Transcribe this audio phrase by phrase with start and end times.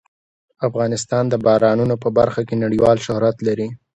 [0.67, 3.67] افغانستان د بارانونو په برخه کې نړیوال شهرت لري.